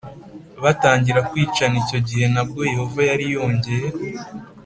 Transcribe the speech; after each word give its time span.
batangira 0.63 1.19
kwicana 1.29 1.75
icyo 1.83 1.99
gihe 2.07 2.25
nabwo 2.33 2.59
Yehova 2.71 2.99
yari 3.09 3.25
yongeye 3.35 3.87